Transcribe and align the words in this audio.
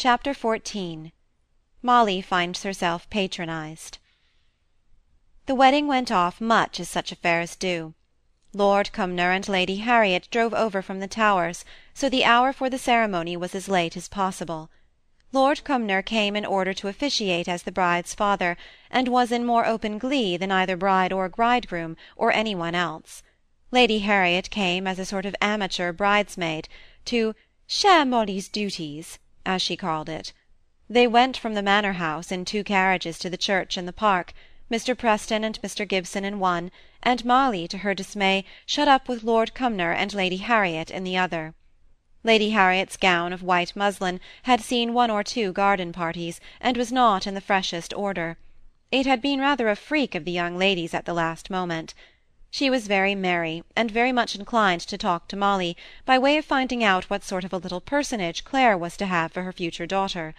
Chapter 0.00 0.32
XIV 0.32 1.10
Molly 1.82 2.20
finds 2.20 2.62
herself 2.62 3.10
patronized 3.10 3.98
The 5.46 5.56
wedding 5.56 5.88
went 5.88 6.12
off 6.12 6.40
much 6.40 6.78
as 6.78 6.88
such 6.88 7.10
affairs 7.10 7.56
do. 7.56 7.94
Lord 8.52 8.92
Cumnor 8.92 9.32
and 9.32 9.48
Lady 9.48 9.78
Harriet 9.78 10.28
drove 10.30 10.54
over 10.54 10.82
from 10.82 11.00
the 11.00 11.08
Towers, 11.08 11.64
so 11.94 12.08
the 12.08 12.24
hour 12.24 12.52
for 12.52 12.70
the 12.70 12.78
ceremony 12.78 13.36
was 13.36 13.56
as 13.56 13.68
late 13.68 13.96
as 13.96 14.06
possible. 14.06 14.70
Lord 15.32 15.64
Cumnor 15.64 16.02
came 16.02 16.36
in 16.36 16.46
order 16.46 16.72
to 16.74 16.86
officiate 16.86 17.48
as 17.48 17.64
the 17.64 17.72
bride's 17.72 18.14
father, 18.14 18.56
and 18.92 19.08
was 19.08 19.32
in 19.32 19.44
more 19.44 19.66
open 19.66 19.98
glee 19.98 20.36
than 20.36 20.52
either 20.52 20.76
bride 20.76 21.12
or 21.12 21.28
bridegroom, 21.28 21.96
or 22.14 22.30
any 22.30 22.54
one 22.54 22.76
else. 22.76 23.24
Lady 23.72 23.98
Harriet 23.98 24.48
came 24.50 24.86
as 24.86 25.00
a 25.00 25.04
sort 25.04 25.26
of 25.26 25.34
amateur 25.40 25.90
bridesmaid, 25.92 26.68
to 27.04 27.34
"share 27.66 28.04
Molly's 28.04 28.48
duties," 28.48 29.18
as 29.48 29.62
she 29.62 29.78
called 29.78 30.10
it. 30.10 30.34
They 30.90 31.06
went 31.06 31.34
from 31.36 31.54
the 31.54 31.62
Manor 31.62 31.94
House 31.94 32.30
in 32.30 32.44
two 32.44 32.62
carriages 32.62 33.18
to 33.20 33.30
the 33.30 33.38
church 33.38 33.78
in 33.78 33.86
the 33.86 33.94
park, 33.94 34.34
Mr. 34.70 34.96
Preston 34.96 35.42
and 35.42 35.58
Mr. 35.62 35.88
Gibson 35.88 36.22
in 36.22 36.38
one, 36.38 36.70
and 37.02 37.24
Molly, 37.24 37.66
to 37.68 37.78
her 37.78 37.94
dismay, 37.94 38.44
shut 38.66 38.88
up 38.88 39.08
with 39.08 39.24
Lord 39.24 39.54
Cumnor 39.54 39.92
and 39.92 40.12
Lady 40.12 40.36
Harriet 40.36 40.90
in 40.90 41.02
the 41.02 41.16
other. 41.16 41.54
Lady 42.22 42.50
Harriet's 42.50 42.98
gown 42.98 43.32
of 43.32 43.42
white 43.42 43.74
muslin 43.74 44.20
had 44.42 44.60
seen 44.60 44.92
one 44.92 45.10
or 45.10 45.24
two 45.24 45.50
garden 45.52 45.94
parties, 45.94 46.42
and 46.60 46.76
was 46.76 46.92
not 46.92 47.26
in 47.26 47.32
the 47.32 47.40
freshest 47.40 47.94
order. 47.94 48.36
It 48.92 49.06
had 49.06 49.22
been 49.22 49.40
rather 49.40 49.70
a 49.70 49.76
freak 49.76 50.14
of 50.14 50.26
the 50.26 50.32
young 50.32 50.58
ladies 50.58 50.92
at 50.92 51.06
the 51.06 51.14
last 51.14 51.48
moment. 51.48 51.94
She 52.50 52.70
was 52.70 52.86
very 52.86 53.14
merry, 53.14 53.62
and 53.76 53.90
very 53.90 54.10
much 54.10 54.34
inclined 54.34 54.80
to 54.80 54.96
talk 54.96 55.28
to 55.28 55.36
Molly, 55.36 55.76
by 56.06 56.18
way 56.18 56.38
of 56.38 56.46
finding 56.46 56.82
out 56.82 57.10
what 57.10 57.22
sort 57.22 57.44
of 57.44 57.52
a 57.52 57.58
little 57.58 57.82
personage 57.82 58.42
Clare 58.42 58.78
was 58.78 58.96
to 58.96 59.04
have 59.04 59.32
for 59.32 59.42
her 59.42 59.52
future 59.52 59.84
daughter. 59.84 60.34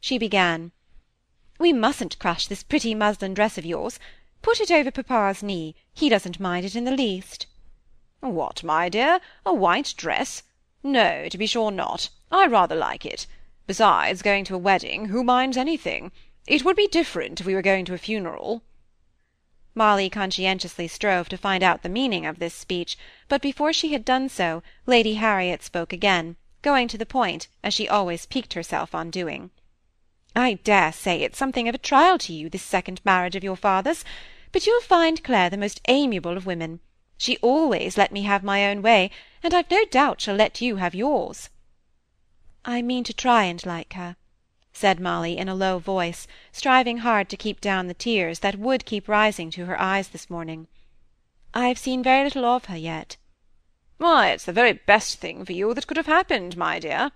She 0.00 0.16
began, 0.16 0.72
"We 1.58 1.74
mustn't 1.74 2.18
crush 2.18 2.46
this 2.46 2.62
pretty 2.62 2.94
muslin 2.94 3.34
dress 3.34 3.58
of 3.58 3.66
yours. 3.66 4.00
Put 4.40 4.58
it 4.58 4.70
over 4.70 4.90
papa's 4.90 5.42
knee; 5.42 5.74
he 5.92 6.08
doesn't 6.08 6.40
mind 6.40 6.64
it 6.64 6.74
in 6.74 6.84
the 6.84 6.96
least." 6.96 7.44
"What, 8.20 8.64
my 8.64 8.88
dear, 8.88 9.20
a 9.44 9.52
white 9.52 9.92
dress? 9.98 10.42
No, 10.82 11.28
to 11.28 11.36
be 11.36 11.46
sure 11.46 11.70
not. 11.70 12.08
I 12.32 12.46
rather 12.46 12.74
like 12.74 13.04
it. 13.04 13.26
Besides, 13.66 14.22
going 14.22 14.46
to 14.46 14.54
a 14.54 14.58
wedding, 14.58 15.08
who 15.08 15.22
minds 15.22 15.58
anything? 15.58 16.10
It 16.46 16.64
would 16.64 16.76
be 16.76 16.88
different 16.88 17.38
if 17.38 17.44
we 17.44 17.54
were 17.54 17.60
going 17.60 17.84
to 17.84 17.92
a 17.92 17.98
funeral." 17.98 18.62
Molly 19.80 20.10
conscientiously 20.10 20.86
strove 20.86 21.30
to 21.30 21.38
find 21.38 21.62
out 21.62 21.82
the 21.82 21.88
meaning 21.88 22.26
of 22.26 22.38
this 22.38 22.52
speech, 22.52 22.98
but 23.28 23.40
before 23.40 23.72
she 23.72 23.94
had 23.94 24.04
done 24.04 24.28
so, 24.28 24.62
Lady 24.84 25.14
Harriet 25.14 25.62
spoke 25.62 25.90
again, 25.90 26.36
going 26.60 26.86
to 26.86 26.98
the 26.98 27.06
point, 27.06 27.48
as 27.64 27.72
she 27.72 27.88
always 27.88 28.26
piqued 28.26 28.52
herself 28.52 28.94
on 28.94 29.08
doing. 29.08 29.48
"I 30.36 30.58
dare 30.64 30.92
say 30.92 31.22
it's 31.22 31.38
something 31.38 31.66
of 31.66 31.74
a 31.74 31.78
trial 31.78 32.18
to 32.18 32.32
you, 32.34 32.50
this 32.50 32.62
second 32.62 33.00
marriage 33.06 33.36
of 33.36 33.42
your 33.42 33.56
father's, 33.56 34.04
but 34.52 34.66
you'll 34.66 34.82
find 34.82 35.24
Clare 35.24 35.48
the 35.48 35.56
most 35.56 35.80
amiable 35.88 36.36
of 36.36 36.44
women. 36.44 36.80
She 37.16 37.38
always 37.38 37.96
let 37.96 38.12
me 38.12 38.24
have 38.24 38.44
my 38.44 38.66
own 38.66 38.82
way, 38.82 39.10
and 39.42 39.54
I've 39.54 39.70
no 39.70 39.86
doubt 39.86 40.20
she'll 40.20 40.34
let 40.34 40.60
you 40.60 40.76
have 40.76 40.94
yours." 40.94 41.48
"I 42.66 42.82
mean 42.82 43.02
to 43.04 43.14
try 43.14 43.44
and 43.44 43.64
like 43.64 43.94
her 43.94 44.16
said 44.72 45.00
Molly 45.00 45.36
in 45.36 45.48
a 45.48 45.54
low 45.54 45.78
voice, 45.80 46.28
striving 46.52 46.98
hard 46.98 47.28
to 47.28 47.36
keep 47.36 47.60
down 47.60 47.88
the 47.88 47.94
tears 47.94 48.38
that 48.38 48.58
would 48.58 48.84
keep 48.84 49.08
rising 49.08 49.50
to 49.50 49.66
her 49.66 49.80
eyes 49.80 50.08
this 50.08 50.30
morning. 50.30 50.68
"I 51.52 51.66
have 51.66 51.78
seen 51.78 52.04
very 52.04 52.22
little 52.22 52.44
of 52.44 52.66
her 52.66 52.76
yet." 52.76 53.16
"Why, 53.98 54.30
it's 54.30 54.44
the 54.44 54.52
very 54.52 54.72
best 54.72 55.18
thing 55.18 55.44
for 55.44 55.52
you 55.52 55.74
that 55.74 55.88
could 55.88 55.96
have 55.96 56.06
happened, 56.06 56.56
my 56.56 56.78
dear," 56.78 57.10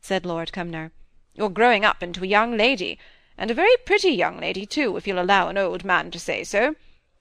said 0.00 0.26
Lord 0.26 0.52
Cumnor. 0.52 0.90
"You're 1.34 1.50
growing 1.50 1.84
up 1.84 2.02
into 2.02 2.24
a 2.24 2.26
young 2.26 2.56
lady, 2.56 2.98
and 3.36 3.50
a 3.50 3.54
very 3.54 3.76
pretty 3.86 4.10
young 4.10 4.40
lady 4.40 4.66
too, 4.66 4.96
if 4.96 5.06
you'll 5.06 5.20
allow 5.20 5.48
an 5.48 5.56
old 5.56 5.84
man 5.84 6.10
to 6.10 6.18
say 6.18 6.42
so. 6.42 6.74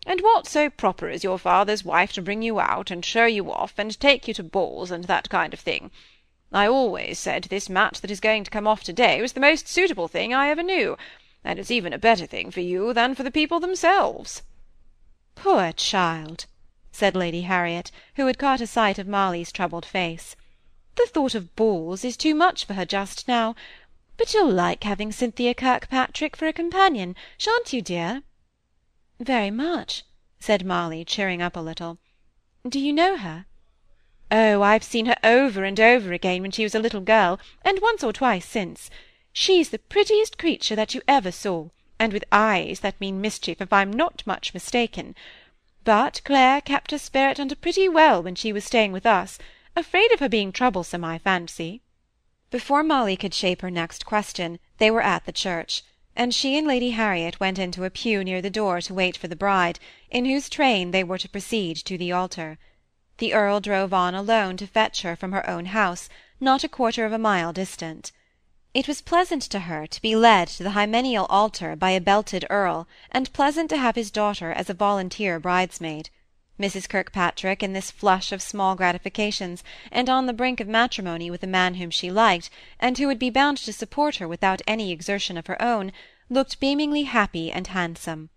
And 0.08 0.22
what 0.22 0.48
so 0.48 0.70
proper 0.70 1.09
as 1.09 1.23
your 1.23 1.38
father's 1.38 1.86
wife 1.86 2.14
to 2.14 2.21
bring 2.21 2.42
you 2.42 2.59
out, 2.59 2.89
and 2.89 3.05
show 3.05 3.26
you 3.26 3.52
off, 3.52 3.77
and 3.77 3.99
take 3.99 4.27
you 4.27 4.33
to 4.33 4.44
balls, 4.44 4.89
and 4.89 5.04
that 5.04 5.30
kind 5.30 5.54
of 5.54 5.59
thing? 5.59 5.92
I 6.53 6.65
always 6.65 7.19
said 7.19 7.43
this 7.43 7.67
match 7.67 7.99
that 7.99 8.09
is 8.09 8.21
going 8.21 8.45
to 8.45 8.49
come 8.49 8.67
off 8.67 8.81
to-day 8.85 9.21
was 9.21 9.33
the 9.33 9.41
most 9.41 9.67
suitable 9.67 10.08
thing 10.08 10.33
I 10.33 10.47
ever 10.47 10.63
knew, 10.63 10.95
and 11.43 11.59
it's 11.59 11.69
even 11.69 11.91
a 11.91 11.97
better 11.97 12.25
thing 12.25 12.52
for 12.52 12.61
you 12.61 12.93
than 12.93 13.15
for 13.15 13.23
the 13.23 13.31
people 13.31 13.59
themselves." 13.59 14.43
"Poor 15.35 15.73
child!" 15.73 16.45
said 16.89 17.17
Lady 17.17 17.41
Harriet, 17.41 17.91
who 18.15 18.27
had 18.27 18.39
caught 18.39 18.61
a 18.61 18.65
sight 18.65 18.97
of 18.97 19.09
Molly's 19.09 19.52
troubled 19.52 19.85
face. 19.85 20.37
"The 20.95 21.08
thought 21.08 21.35
of 21.35 21.53
balls 21.58 22.05
is 22.05 22.15
too 22.15 22.33
much 22.33 22.64
for 22.64 22.75
her 22.75 22.85
just 22.85 23.27
now. 23.27 23.53
But 24.15 24.33
you'll 24.33 24.49
like 24.49 24.85
having 24.85 25.11
Cynthia 25.11 25.53
Kirkpatrick 25.53 26.37
for 26.37 26.47
a 26.47 26.53
companion, 26.53 27.17
shan't 27.37 27.73
you, 27.73 27.81
dear?" 27.81 28.23
"Very 29.19 29.52
much," 29.52 30.05
said 30.39 30.65
Molly, 30.65 31.03
cheering 31.03 31.41
up 31.41 31.58
a 31.58 31.59
little. 31.59 31.97
"Do 32.65 32.79
you 32.79 32.93
know 32.93 33.17
her?" 33.17 33.47
Oh, 34.30 34.61
I've 34.61 34.83
seen 34.83 35.05
her 35.05 35.15
over 35.23 35.64
and 35.64 35.80
over 35.80 36.11
again 36.11 36.42
when 36.42 36.52
she 36.52 36.64
was 36.64 36.76
a 36.76 36.80
little 36.80 36.99
girl, 36.99 37.39
and 37.64 37.80
once 37.82 38.04
or 38.04 38.11
twice 38.11 38.45
since. 38.45 38.89
She's 39.32 39.70
the 39.70 39.80
prettiest 39.80 40.38
creature 40.38 40.76
that 40.76 40.93
you 40.93 41.02
ever 41.08 41.32
saw, 41.32 41.70
and 41.98 42.11
with 42.11 42.26
eyes 42.32 42.82
that 42.82 42.99
mean 42.99 43.21
mischief 43.21 43.61
if 43.61 43.71
I'm 43.71 43.92
not 43.93 44.23
much 44.26 44.54
mistaken. 44.54 45.15
But 45.86 46.20
Clare 46.26 46.60
kept 46.60 46.92
her 46.92 46.98
spirit 46.98 47.39
under 47.39 47.55
pretty 47.55 47.88
well 47.88 48.21
when 48.21 48.36
she 48.36 48.52
was 48.52 48.65
staying 48.65 48.92
with 48.92 49.05
us, 49.05 49.39
afraid 49.77 50.11
of 50.11 50.20
her 50.20 50.27
being 50.27 50.52
troublesome, 50.52 51.05
I 51.05 51.20
fancy." 51.20 51.82
Before 52.49 52.83
Molly 52.83 53.15
could 53.15 53.33
shape 53.33 53.61
her 53.61 53.71
next 53.71 54.05
question, 54.05 54.59
they 54.77 54.92
were 54.92 55.02
at 55.02 55.26
the 55.26 55.32
church, 55.32 55.83
and 56.17 56.36
she 56.36 56.58
and 56.58 56.67
Lady 56.67 56.89
Harriet 56.89 57.39
went 57.39 57.58
into 57.58 57.86
a 57.86 57.89
pew 57.89 58.26
near 58.26 58.42
the 58.42 58.49
door 58.49 58.82
to 58.82 58.94
wait 58.94 59.15
for 59.15 59.30
the 59.30 59.36
bride, 59.38 59.80
in 60.11 60.26
whose 60.26 60.49
train 60.49 60.92
they 60.92 61.04
were 61.04 61.17
to 61.17 61.30
proceed 61.30 61.77
to 61.77 61.98
the 61.98 62.11
altar. 62.11 62.58
The 63.20 63.33
Earl 63.33 63.60
drove 63.61 63.94
on 63.94 64.14
alone 64.14 64.58
to 64.58 64.67
fetch 64.67 65.02
her 65.02 65.16
from 65.16 65.32
her 65.32 65.50
own 65.50 65.66
house, 65.66 66.08
not 66.39 66.64
a 66.64 66.70
quarter 66.70 67.04
of 67.04 67.11
a 67.11 67.17
mile 67.17 67.52
distant. 67.52 68.11
It 68.76 68.88
was 68.88 69.02
pleasant 69.02 69.42
to 69.44 69.61
her 69.61 69.88
to 69.88 70.02
be 70.04 70.16
led 70.16 70.50
to 70.50 70.64
the 70.64 70.72
hymeneal 70.72 71.26
altar 71.27 71.76
by 71.76 71.92
a 71.92 72.00
belted 72.00 72.45
Earl, 72.48 72.88
and 73.11 73.33
pleasant 73.33 73.72
to 73.72 73.77
have 73.77 73.95
his 73.95 74.11
daughter 74.11 74.52
as 74.52 74.70
a 74.70 74.76
volunteer 74.76 75.39
bridesmaid. 75.39 76.11
Mrs. 76.60 76.88
Kirkpatrick, 76.88 77.64
in 77.64 77.73
this 77.73 77.89
flush 77.89 78.32
of 78.32 78.42
small 78.42 78.76
gratifications, 78.76 79.64
and 79.92 80.10
on 80.10 80.27
the 80.27 80.33
brink 80.33 80.60
of 80.60 80.67
matrimony 80.67 81.32
with 81.32 81.42
a 81.42 81.48
man 81.48 81.76
whom 81.76 81.89
she 81.89 82.11
liked, 82.11 82.52
and 82.80 83.00
who 83.00 83.08
would 83.08 83.17
be 83.17 83.32
bound 83.32 83.58
to 83.58 83.73
support 83.73 84.17
her 84.17 84.27
without 84.27 84.61
any 84.67 84.92
exertion 84.92 85.38
of 85.38 85.48
her 85.48 85.60
own, 85.60 85.92
looked 86.30 86.60
beamingly 86.60 87.04
happy 87.04 87.52
and 87.52 87.67
handsome. 87.67 88.30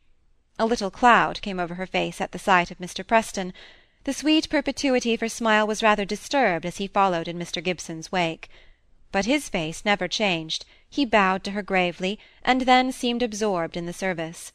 A 0.59 0.65
little 0.65 0.91
cloud 0.91 1.43
came 1.43 1.61
over 1.61 1.75
her 1.75 1.87
face 1.87 2.21
at 2.21 2.33
the 2.33 2.39
sight 2.39 2.71
of 2.71 2.79
Mr. 2.79 3.07
Preston, 3.07 3.53
the 4.05 4.15
sweet 4.15 4.49
perpetuity 4.49 5.13
of 5.13 5.21
her 5.21 5.29
smile 5.29 5.67
was 5.67 5.83
rather 5.83 6.07
disturbed 6.07 6.65
as 6.65 6.79
he 6.79 6.87
followed 6.87 7.29
in 7.29 7.39
Mr. 7.39 7.63
Gibson's 7.63 8.11
wake. 8.11 8.49
But 9.13 9.27
his 9.27 9.51
face 9.51 9.85
never 9.85 10.09
changed; 10.09 10.65
he 10.89 11.05
bowed 11.05 11.45
to 11.45 11.51
her 11.51 11.61
gravely, 11.61 12.19
and 12.43 12.63
then 12.63 12.93
seemed 12.93 13.23
absorbed 13.23 13.77
in 13.77 13.85
the 13.85 13.93
service. 13.93 14.55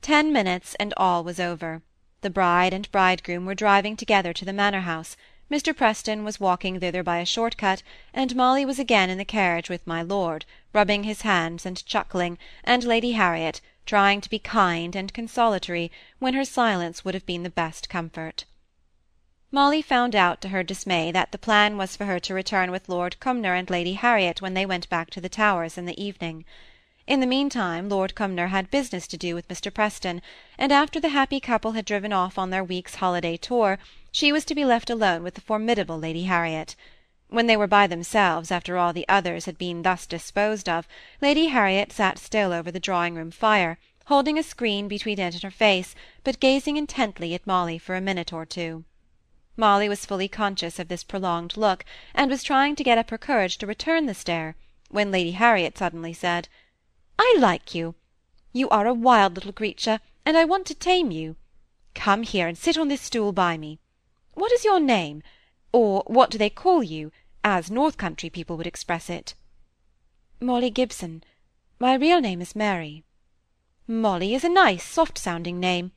Ten 0.00 0.32
minutes, 0.32 0.76
and 0.78 0.94
all 0.96 1.24
was 1.24 1.40
over. 1.40 1.82
The 2.20 2.30
bride 2.30 2.72
and 2.72 2.88
bridegroom 2.92 3.46
were 3.46 3.56
driving 3.56 3.96
together 3.96 4.32
to 4.32 4.44
the 4.44 4.52
Manor 4.52 4.82
House, 4.82 5.16
Mr. 5.50 5.76
Preston 5.76 6.22
was 6.22 6.38
walking 6.38 6.78
thither 6.78 7.02
by 7.02 7.18
a 7.18 7.26
short 7.26 7.56
cut, 7.56 7.82
and 8.14 8.36
Molly 8.36 8.64
was 8.64 8.78
again 8.78 9.10
in 9.10 9.18
the 9.18 9.24
carriage 9.24 9.68
with 9.68 9.84
my 9.88 10.02
lord, 10.02 10.44
rubbing 10.72 11.02
his 11.02 11.22
hands 11.22 11.66
and 11.66 11.84
chuckling, 11.84 12.38
and 12.62 12.84
Lady 12.84 13.10
Harriet, 13.12 13.60
trying 13.86 14.20
to 14.20 14.30
be 14.30 14.38
kind 14.38 14.94
and 14.94 15.12
consolatory 15.12 15.90
when 16.20 16.34
her 16.34 16.44
silence 16.44 17.04
would 17.04 17.14
have 17.14 17.26
been 17.26 17.42
the 17.42 17.50
best 17.50 17.88
comfort. 17.88 18.44
Molly 19.50 19.80
found 19.80 20.14
out 20.14 20.42
to 20.42 20.50
her 20.50 20.62
dismay 20.62 21.10
that 21.10 21.32
the 21.32 21.38
plan 21.38 21.78
was 21.78 21.96
for 21.96 22.04
her 22.04 22.20
to 22.20 22.34
return 22.34 22.70
with 22.70 22.86
Lord 22.86 23.18
Cumnor 23.18 23.54
and 23.54 23.70
Lady 23.70 23.94
Harriet 23.94 24.42
when 24.42 24.52
they 24.52 24.66
went 24.66 24.86
back 24.90 25.08
to 25.08 25.22
the 25.22 25.30
Towers 25.30 25.78
in 25.78 25.86
the 25.86 25.98
evening. 25.98 26.44
In 27.06 27.20
the 27.20 27.26
meantime 27.26 27.88
Lord 27.88 28.14
Cumnor 28.14 28.48
had 28.48 28.70
business 28.70 29.06
to 29.06 29.16
do 29.16 29.34
with 29.34 29.48
Mr. 29.48 29.72
Preston, 29.72 30.20
and 30.58 30.70
after 30.70 31.00
the 31.00 31.08
happy 31.08 31.40
couple 31.40 31.72
had 31.72 31.86
driven 31.86 32.12
off 32.12 32.36
on 32.36 32.50
their 32.50 32.62
week's 32.62 32.96
holiday 32.96 33.38
tour, 33.38 33.78
she 34.12 34.32
was 34.32 34.44
to 34.44 34.54
be 34.54 34.66
left 34.66 34.90
alone 34.90 35.22
with 35.22 35.32
the 35.32 35.40
formidable 35.40 35.98
Lady 35.98 36.24
Harriet. 36.24 36.76
When 37.30 37.46
they 37.46 37.56
were 37.56 37.66
by 37.66 37.86
themselves 37.86 38.50
after 38.50 38.76
all 38.76 38.92
the 38.92 39.08
others 39.08 39.46
had 39.46 39.56
been 39.56 39.80
thus 39.80 40.04
disposed 40.04 40.68
of, 40.68 40.86
Lady 41.22 41.46
Harriet 41.46 41.90
sat 41.90 42.18
still 42.18 42.52
over 42.52 42.70
the 42.70 42.78
drawing-room 42.78 43.30
fire, 43.30 43.78
holding 44.08 44.36
a 44.38 44.42
screen 44.42 44.88
between 44.88 45.18
it 45.18 45.32
and 45.32 45.42
her 45.42 45.50
face, 45.50 45.94
but 46.22 46.38
gazing 46.38 46.76
intently 46.76 47.32
at 47.32 47.46
Molly 47.46 47.78
for 47.78 47.96
a 47.96 48.02
minute 48.02 48.30
or 48.30 48.44
two. 48.44 48.84
Molly 49.60 49.88
was 49.88 50.06
fully 50.06 50.28
conscious 50.28 50.78
of 50.78 50.86
this 50.86 51.02
prolonged 51.02 51.56
look, 51.56 51.84
and 52.14 52.30
was 52.30 52.44
trying 52.44 52.76
to 52.76 52.84
get 52.84 52.96
up 52.96 53.10
her 53.10 53.18
courage 53.18 53.58
to 53.58 53.66
return 53.66 54.06
the 54.06 54.14
stare, 54.14 54.54
when 54.88 55.10
Lady 55.10 55.32
Harriet 55.32 55.76
suddenly 55.76 56.12
said, 56.12 56.48
"I 57.18 57.34
like 57.40 57.74
you. 57.74 57.96
You 58.52 58.68
are 58.68 58.86
a 58.86 58.94
wild 58.94 59.34
little 59.34 59.52
creature, 59.52 59.98
and 60.24 60.36
I 60.36 60.44
want 60.44 60.64
to 60.66 60.74
tame 60.76 61.10
you. 61.10 61.34
Come 61.92 62.22
here 62.22 62.46
and 62.46 62.56
sit 62.56 62.78
on 62.78 62.86
this 62.86 63.02
stool 63.02 63.32
by 63.32 63.58
me. 63.58 63.80
What 64.34 64.52
is 64.52 64.64
your 64.64 64.78
name? 64.78 65.24
Or 65.72 66.04
what 66.06 66.30
do 66.30 66.38
they 66.38 66.50
call 66.50 66.84
you, 66.84 67.10
as 67.42 67.68
north 67.68 67.96
country 67.96 68.30
people 68.30 68.56
would 68.56 68.66
express 68.66 69.10
it?" 69.10 69.34
Molly 70.40 70.70
Gibson. 70.70 71.24
My 71.80 71.94
real 71.94 72.20
name 72.20 72.40
is 72.40 72.54
Mary. 72.54 73.02
Molly 73.88 74.36
is 74.36 74.44
a 74.44 74.48
nice, 74.48 74.84
soft-sounding 74.84 75.58
name. 75.58 75.90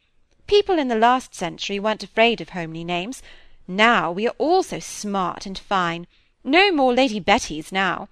People 0.48 0.80
in 0.80 0.88
the 0.88 0.96
last 0.96 1.36
century 1.36 1.80
weren't 1.80 2.04
afraid 2.04 2.42
of 2.42 2.50
homely 2.50 2.84
names. 2.84 3.22
Now 3.68 4.12
we 4.12 4.28
are 4.28 4.36
all 4.38 4.64
so 4.64 4.80
smart 4.80 5.46
and 5.46 5.58
fine. 5.58 6.08
No 6.44 6.72
more 6.72 6.94
Lady 6.94 7.20
Bettys 7.20 7.72
now. 7.72 8.10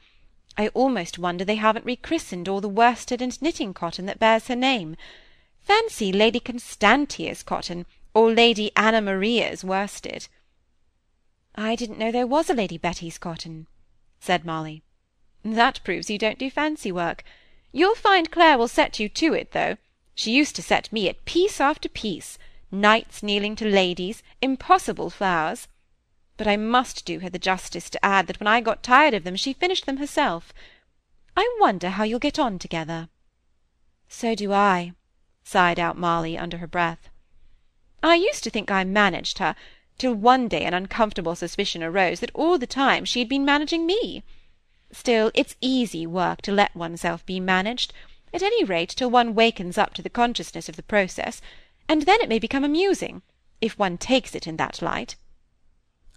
I 0.58 0.68
almost 0.70 1.18
wonder 1.18 1.46
they 1.46 1.56
haven't 1.56 1.86
rechristened 1.86 2.48
all 2.48 2.62
the 2.62 2.68
worsted 2.70 3.22
and 3.22 3.42
knitting 3.42 3.74
cotton 3.74 4.06
that 4.08 4.20
bears 4.20 4.48
her 4.48 4.56
name. 4.56 4.96
Fancy 5.60 6.12
Lady 6.12 6.40
Constantia's 6.40 7.44
cotton, 7.44 7.86
or 8.14 8.34
Lady 8.34 8.72
Anna 8.76 9.02
Maria's 9.02 9.64
worsted. 9.64 10.28
I 11.56 11.76
didn't 11.76 11.98
know 11.98 12.12
there 12.12 12.28
was 12.28 12.50
a 12.50 12.54
Lady 12.54 12.78
Betty's 12.78 13.18
cotton, 13.18 13.68
said 14.20 14.46
Molly. 14.46 14.84
That 15.44 15.84
proves 15.84 16.10
you 16.10 16.18
don't 16.18 16.40
do 16.40 16.50
fancy 16.50 16.92
work. 16.92 17.24
You'll 17.72 17.96
find 17.96 18.32
Clare 18.32 18.58
will 18.58 18.68
set 18.68 19.00
you 19.00 19.10
to 19.10 19.34
it, 19.34 19.52
though. 19.52 19.78
She 20.16 20.32
used 20.32 20.56
to 20.58 20.62
set 20.62 20.92
me 20.92 21.08
at 21.08 21.24
piece 21.26 21.62
after 21.62 21.88
piece, 21.88 22.38
knights 22.72 23.24
kneeling 23.24 23.56
to 23.58 23.66
ladies, 23.66 24.22
impossible 24.42 25.10
flowers. 25.10 25.68
But 26.38 26.48
I 26.48 26.58
must 26.58 27.06
do 27.06 27.20
her 27.20 27.30
the 27.30 27.40
justice 27.40 27.90
to 27.90 28.06
add 28.06 28.28
that 28.28 28.40
when 28.40 28.48
I 28.48 28.62
got 28.62 28.84
tired 28.84 29.14
of 29.14 29.24
them 29.24 29.36
she 29.36 29.54
finished 29.54 29.86
them 29.86 29.98
herself. 29.98 30.54
I 31.36 31.50
wonder 31.60 31.90
how 31.90 32.04
you'll 32.04 32.20
get 32.20 32.40
on 32.40 32.60
together. 32.60 33.10
So 34.08 34.36
do 34.36 34.52
I, 34.52 34.94
sighed 35.44 35.80
out 35.80 35.98
Molly 35.98 36.38
under 36.38 36.58
her 36.58 36.68
breath. 36.68 37.10
I 38.02 38.16
used 38.16 38.44
to 38.46 38.50
think 38.50 38.72
I 38.72 38.84
managed 38.84 39.40
her, 39.40 39.56
till 39.98 40.14
one 40.14 40.48
day 40.48 40.64
an 40.64 40.74
uncomfortable 40.74 41.36
suspicion 41.36 41.84
arose 41.84 42.22
that 42.22 42.32
all 42.34 42.58
the 42.58 42.66
time 42.66 43.04
she 43.04 43.20
had 43.20 43.28
been 43.28 43.44
managing 43.44 43.86
me. 43.86 44.24
Still, 44.92 45.32
it's 45.36 45.58
easy 45.60 46.08
work 46.08 46.42
to 46.44 46.52
let 46.52 46.76
oneself 46.76 47.26
be 47.26 47.40
managed, 47.40 47.94
at 48.34 48.42
any 48.42 48.64
rate 48.64 48.90
till 48.90 49.12
one 49.12 49.36
wakens 49.36 49.78
up 49.78 49.94
to 49.96 50.02
the 50.02 50.10
consciousness 50.10 50.70
of 50.70 50.78
the 50.78 50.84
process, 50.84 51.42
and 51.88 52.04
then 52.04 52.22
it 52.22 52.30
may 52.30 52.40
become 52.40 52.64
amusing, 52.64 53.22
if 53.62 53.78
one 53.78 53.98
takes 53.98 54.36
it 54.36 54.48
in 54.48 54.58
that 54.58 54.82
light. 54.82 55.16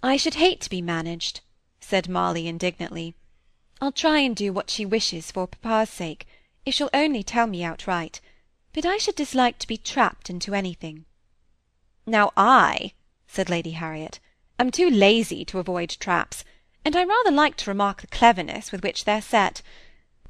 I 0.01 0.17
should 0.17 0.35
hate 0.35 0.61
to 0.61 0.69
be 0.69 0.81
managed, 0.81 1.41
said 1.79 2.09
Molly 2.09 2.47
indignantly. 2.47 3.15
I'll 3.81 3.91
try 3.91 4.19
and 4.19 4.35
do 4.35 4.53
what 4.53 4.69
she 4.69 4.85
wishes 4.85 5.31
for 5.31 5.47
papa's 5.47 5.89
sake, 5.89 6.25
if 6.65 6.73
she'll 6.73 6.89
only 6.93 7.23
tell 7.23 7.47
me 7.47 7.63
outright, 7.63 8.21
but 8.73 8.85
I 8.85 8.97
should 8.97 9.15
dislike 9.15 9.59
to 9.59 9.67
be 9.67 9.77
trapped 9.77 10.29
into 10.29 10.53
anything. 10.53 11.05
Now 12.05 12.31
I, 12.35 12.93
said 13.27 13.49
Lady 13.49 13.71
Harriet, 13.71 14.19
am 14.59 14.71
too 14.71 14.89
lazy 14.89 15.43
to 15.45 15.59
avoid 15.59 15.89
traps, 15.99 16.43
and 16.85 16.95
I 16.95 17.03
rather 17.03 17.31
like 17.31 17.55
to 17.57 17.69
remark 17.69 18.01
the 18.01 18.07
cleverness 18.07 18.71
with 18.71 18.83
which 18.83 19.05
they're 19.05 19.21
set. 19.21 19.61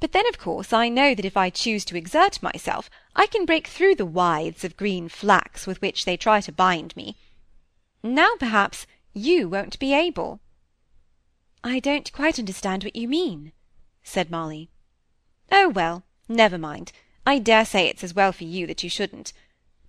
But 0.03 0.11
then, 0.11 0.27
of 0.27 0.38
course, 0.38 0.73
I 0.73 0.89
know 0.89 1.15
that 1.15 1.23
if 1.23 1.38
I 1.38 1.50
choose 1.50 1.85
to 1.85 1.95
exert 1.95 2.44
myself, 2.44 2.89
I 3.15 3.25
can 3.25 3.45
break 3.45 3.67
through 3.67 3.95
the 3.95 4.05
withes 4.05 4.65
of 4.65 4.75
green 4.75 5.07
flax 5.07 5.65
with 5.65 5.81
which 5.81 6.03
they 6.03 6.17
try 6.17 6.41
to 6.41 6.51
bind 6.51 6.94
me. 6.97 7.15
Now, 8.03 8.31
perhaps, 8.38 8.85
you 9.13 9.47
won't 9.47 9.79
be 9.79 9.94
able. 9.94 10.41
I 11.63 11.79
don't 11.79 12.11
quite 12.11 12.38
understand 12.38 12.83
what 12.83 12.97
you 12.97 13.07
mean, 13.07 13.53
said 14.03 14.29
Molly. 14.29 14.69
Oh, 15.50 15.69
well, 15.69 16.03
never 16.27 16.57
mind. 16.57 16.91
I 17.25 17.39
dare 17.39 17.63
say 17.63 17.88
it's 17.88 18.03
as 18.03 18.13
well 18.13 18.33
for 18.33 18.44
you 18.44 18.67
that 18.67 18.83
you 18.83 18.89
shouldn't. 18.89 19.31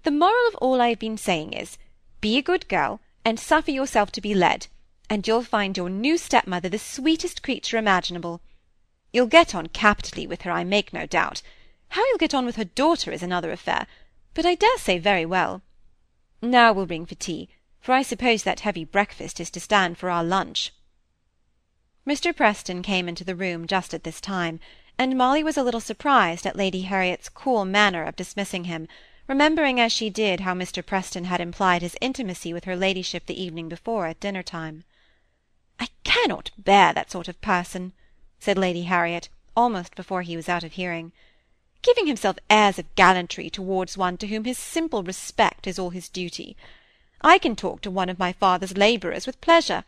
The 0.04 0.12
moral 0.12 0.46
of 0.46 0.54
all 0.62 0.80
I 0.80 0.90
have 0.90 1.00
been 1.00 1.18
saying 1.18 1.54
is, 1.54 1.76
be 2.20 2.38
a 2.38 2.40
good 2.40 2.68
girl, 2.68 3.00
and 3.24 3.40
suffer 3.40 3.72
yourself 3.72 4.12
to 4.12 4.20
be 4.20 4.32
led, 4.32 4.68
and 5.10 5.26
you'll 5.26 5.42
find 5.42 5.76
your 5.76 5.90
new 5.90 6.16
stepmother 6.16 6.68
the 6.68 6.78
sweetest 6.78 7.42
creature 7.42 7.78
imaginable. 7.78 8.40
You'll 9.14 9.26
get 9.26 9.54
on 9.54 9.68
capitally 9.68 10.26
with 10.26 10.42
her, 10.42 10.50
I 10.50 10.64
make 10.64 10.92
no 10.92 11.06
doubt. 11.06 11.40
How 11.90 12.04
you'll 12.06 12.18
get 12.18 12.34
on 12.34 12.44
with 12.44 12.56
her 12.56 12.64
daughter 12.64 13.12
is 13.12 13.22
another 13.22 13.52
affair, 13.52 13.86
but 14.34 14.44
I 14.44 14.56
dare 14.56 14.76
say 14.76 14.98
very 14.98 15.24
well. 15.24 15.62
Now 16.42 16.72
we'll 16.72 16.88
ring 16.88 17.06
for 17.06 17.14
tea, 17.14 17.48
for 17.80 17.92
I 17.92 18.02
suppose 18.02 18.42
that 18.42 18.60
heavy 18.66 18.84
breakfast 18.84 19.38
is 19.38 19.50
to 19.52 19.60
stand 19.60 19.98
for 19.98 20.10
our 20.10 20.24
lunch. 20.24 20.72
Mr. 22.04 22.34
Preston 22.34 22.82
came 22.82 23.08
into 23.08 23.22
the 23.22 23.36
room 23.36 23.68
just 23.68 23.94
at 23.94 24.02
this 24.02 24.20
time, 24.20 24.58
and 24.98 25.16
Molly 25.16 25.44
was 25.44 25.56
a 25.56 25.62
little 25.62 25.78
surprised 25.78 26.44
at 26.44 26.56
Lady 26.56 26.80
Harriet's 26.82 27.28
cool 27.28 27.64
manner 27.64 28.02
of 28.02 28.16
dismissing 28.16 28.64
him, 28.64 28.88
remembering 29.28 29.78
as 29.78 29.92
she 29.92 30.10
did 30.10 30.40
how 30.40 30.54
Mr. 30.54 30.84
Preston 30.84 31.26
had 31.26 31.40
implied 31.40 31.82
his 31.82 31.96
intimacy 32.00 32.52
with 32.52 32.64
her 32.64 32.74
ladyship 32.74 33.26
the 33.26 33.40
evening 33.40 33.68
before 33.68 34.06
at 34.08 34.18
dinner-time. 34.18 34.82
I 35.78 35.86
cannot 36.02 36.50
bear 36.58 36.92
that 36.92 37.12
sort 37.12 37.28
of 37.28 37.40
person, 37.40 37.92
said 38.44 38.58
Lady 38.58 38.82
Harriet, 38.82 39.30
almost 39.56 39.94
before 39.94 40.20
he 40.20 40.36
was 40.36 40.50
out 40.50 40.62
of 40.62 40.72
hearing. 40.72 41.12
Giving 41.80 42.06
himself 42.06 42.36
airs 42.50 42.78
of 42.78 42.94
gallantry 42.94 43.48
towards 43.48 43.96
one 43.96 44.18
to 44.18 44.26
whom 44.26 44.44
his 44.44 44.58
simple 44.58 45.02
respect 45.02 45.66
is 45.66 45.78
all 45.78 45.88
his 45.88 46.10
duty. 46.10 46.54
I 47.22 47.38
can 47.38 47.56
talk 47.56 47.80
to 47.80 47.90
one 47.90 48.10
of 48.10 48.18
my 48.18 48.32
father's 48.32 48.76
labourers 48.76 49.26
with 49.26 49.40
pleasure, 49.40 49.84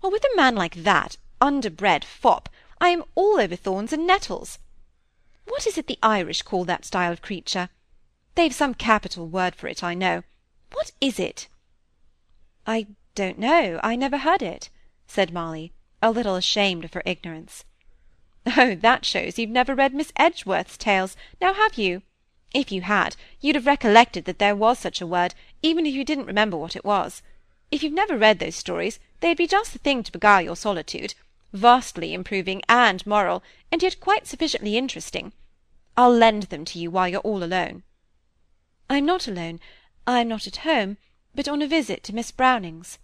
while 0.00 0.10
with 0.10 0.24
a 0.24 0.36
man 0.36 0.54
like 0.54 0.76
that, 0.76 1.18
underbred 1.38 2.02
fop, 2.02 2.48
I 2.80 2.88
am 2.88 3.04
all 3.14 3.38
over 3.38 3.56
thorns 3.56 3.92
and 3.92 4.06
nettles. 4.06 4.58
What 5.44 5.66
is 5.66 5.76
it 5.76 5.86
the 5.86 5.98
Irish 6.02 6.40
call 6.40 6.64
that 6.64 6.86
style 6.86 7.12
of 7.12 7.20
creature? 7.20 7.68
They've 8.36 8.54
some 8.54 8.72
capital 8.72 9.26
word 9.26 9.54
for 9.54 9.68
it, 9.68 9.84
I 9.84 9.92
know. 9.92 10.22
What 10.72 10.92
is 11.00 11.18
it? 11.18 11.48
I 12.66 12.86
don't 13.14 13.38
know. 13.38 13.78
I 13.82 13.96
never 13.96 14.18
heard 14.18 14.40
it 14.42 14.70
said 15.10 15.32
Molly, 15.32 15.72
a 16.02 16.10
little 16.10 16.36
ashamed 16.36 16.84
of 16.84 16.92
her 16.92 17.02
ignorance. 17.04 17.64
Oh, 18.56 18.74
that 18.74 19.04
shows 19.04 19.38
you've 19.38 19.50
never 19.50 19.74
read 19.74 19.94
Miss 19.94 20.12
Edgeworth's 20.16 20.76
tales, 20.76 21.16
now 21.40 21.52
have 21.54 21.74
you? 21.74 22.02
If 22.54 22.72
you 22.72 22.82
had, 22.82 23.16
you'd 23.40 23.56
have 23.56 23.66
recollected 23.66 24.24
that 24.24 24.38
there 24.38 24.56
was 24.56 24.78
such 24.78 25.00
a 25.00 25.06
word, 25.06 25.34
even 25.62 25.84
if 25.84 25.94
you 25.94 26.04
didn't 26.04 26.26
remember 26.26 26.56
what 26.56 26.76
it 26.76 26.84
was. 26.84 27.22
If 27.70 27.82
you've 27.82 27.92
never 27.92 28.16
read 28.16 28.38
those 28.38 28.56
stories, 28.56 28.98
they'd 29.20 29.36
be 29.36 29.46
just 29.46 29.72
the 29.72 29.78
thing 29.78 30.02
to 30.02 30.12
beguile 30.12 30.42
your 30.42 30.56
solitude, 30.56 31.14
vastly 31.52 32.14
improving 32.14 32.62
and 32.68 33.06
moral, 33.06 33.42
and 33.70 33.82
yet 33.82 34.00
quite 34.00 34.26
sufficiently 34.26 34.78
interesting. 34.78 35.32
I'll 35.96 36.12
lend 36.12 36.44
them 36.44 36.64
to 36.66 36.78
you 36.78 36.90
while 36.90 37.08
you're 37.08 37.20
all 37.20 37.42
alone. 37.42 37.82
I'm 38.88 39.04
not 39.04 39.28
alone. 39.28 39.60
I'm 40.06 40.28
not 40.28 40.46
at 40.46 40.58
home, 40.58 40.96
but 41.34 41.48
on 41.48 41.60
a 41.60 41.66
visit 41.66 42.02
to 42.04 42.14
Miss 42.14 42.30
Brownings. 42.30 42.98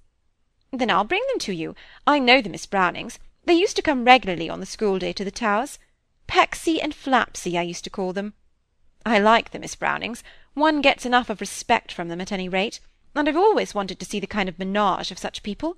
Then 0.72 0.90
I'll 0.90 1.04
bring 1.04 1.22
them 1.28 1.38
to 1.40 1.52
you. 1.52 1.75
I 2.06 2.19
know 2.19 2.40
the 2.40 2.48
Miss 2.48 2.66
Brownings. 2.66 3.19
They 3.46 3.55
used 3.55 3.76
to 3.76 3.82
come 3.82 4.05
regularly 4.05 4.49
on 4.49 4.61
the 4.61 4.67
school 4.67 4.99
day 4.99 5.12
to 5.12 5.25
the 5.25 5.31
Towers. 5.31 5.79
Pecksy 6.26 6.81
and 6.82 6.94
Flapsy, 6.94 7.58
I 7.58 7.62
used 7.62 7.85
to 7.85 7.91
call 7.91 8.12
them. 8.12 8.34
I 9.05 9.19
like 9.19 9.51
the 9.51 9.58
Miss 9.58 9.77
Brownings. 9.77 10.24
One 10.55 10.81
gets 10.81 11.05
enough 11.05 11.29
of 11.29 11.41
respect 11.41 11.93
from 11.93 12.08
them, 12.08 12.20
at 12.20 12.32
any 12.32 12.48
rate, 12.48 12.81
and 13.15 13.29
I've 13.29 13.36
always 13.36 13.74
wanted 13.74 14.01
to 14.01 14.06
see 14.06 14.19
the 14.19 14.27
kind 14.27 14.48
of 14.48 14.58
menage 14.58 15.10
of 15.10 15.19
such 15.19 15.43
people. 15.43 15.77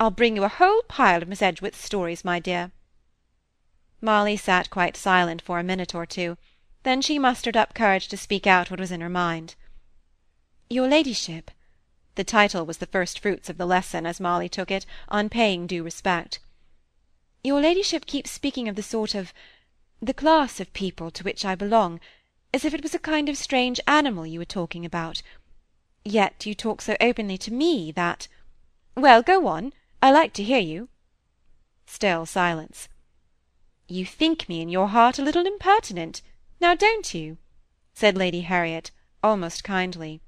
I'll 0.00 0.10
bring 0.10 0.36
you 0.36 0.44
a 0.44 0.48
whole 0.48 0.82
pile 0.88 1.20
of 1.20 1.28
Miss 1.28 1.42
Edgeworth's 1.42 1.84
stories, 1.84 2.24
my 2.24 2.38
dear. 2.38 2.72
Molly 4.00 4.36
sat 4.36 4.70
quite 4.70 4.96
silent 4.96 5.42
for 5.42 5.58
a 5.58 5.64
minute 5.64 5.94
or 5.94 6.06
two. 6.06 6.38
Then 6.82 7.02
she 7.02 7.18
mustered 7.18 7.56
up 7.56 7.74
courage 7.74 8.08
to 8.08 8.16
speak 8.16 8.46
out 8.46 8.70
what 8.70 8.80
was 8.80 8.92
in 8.92 9.00
her 9.00 9.08
mind. 9.10 9.54
Your 10.70 10.88
ladyship, 10.88 11.50
the 12.14 12.24
title 12.24 12.64
was 12.64 12.78
the 12.78 12.86
first 12.86 13.18
fruits 13.18 13.50
of 13.50 13.58
the 13.58 13.66
lesson, 13.66 14.06
as 14.06 14.20
Molly 14.20 14.48
took 14.48 14.70
it, 14.70 14.86
on 15.08 15.28
paying 15.28 15.66
due 15.66 15.82
respect. 15.82 16.38
Your 17.46 17.60
ladyship 17.60 18.06
keeps 18.06 18.32
speaking 18.32 18.68
of 18.68 18.74
the 18.74 18.82
sort 18.82 19.14
of 19.14 19.32
the 20.02 20.12
class 20.12 20.58
of 20.58 20.72
people 20.72 21.12
to 21.12 21.22
which 21.22 21.44
I 21.44 21.54
belong, 21.54 22.00
as 22.52 22.64
if 22.64 22.74
it 22.74 22.82
was 22.82 22.92
a 22.92 22.98
kind 22.98 23.28
of 23.28 23.38
strange 23.38 23.78
animal 23.86 24.26
you 24.26 24.40
were 24.40 24.44
talking 24.44 24.84
about. 24.84 25.22
Yet 26.04 26.44
you 26.44 26.56
talk 26.56 26.82
so 26.82 26.96
openly 27.00 27.38
to 27.38 27.52
me 27.52 27.92
that 27.92 28.26
Well, 28.96 29.22
go 29.22 29.46
on. 29.46 29.72
I 30.02 30.10
like 30.10 30.32
to 30.32 30.42
hear 30.42 30.58
you. 30.58 30.88
Still 31.86 32.26
silence. 32.26 32.88
You 33.86 34.04
think 34.04 34.48
me 34.48 34.60
in 34.60 34.68
your 34.68 34.88
heart 34.88 35.20
a 35.20 35.22
little 35.22 35.46
impertinent, 35.46 36.22
now 36.60 36.74
don't 36.74 37.14
you? 37.14 37.38
said 37.94 38.16
Lady 38.16 38.40
Harriet, 38.40 38.90
almost 39.22 39.62
kindly. 39.62 40.20